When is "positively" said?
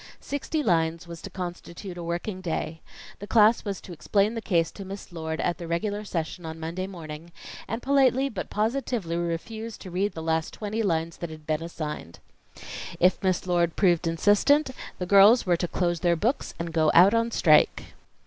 8.49-9.15